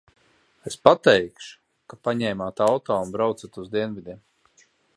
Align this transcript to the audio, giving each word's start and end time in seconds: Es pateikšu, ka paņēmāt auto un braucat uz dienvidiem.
Es 0.69 0.77
pateikšu, 0.87 1.51
ka 1.93 1.99
paņēmāt 2.07 2.63
auto 2.69 2.97
un 3.03 3.13
braucat 3.17 3.61
uz 3.65 3.69
dienvidiem. 3.77 4.25